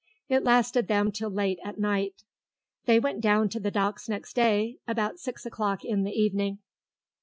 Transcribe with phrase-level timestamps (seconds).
[0.29, 2.23] It lasted them till late at night.
[2.85, 6.57] They went down to the Docks next day, about six o'clock in the evening.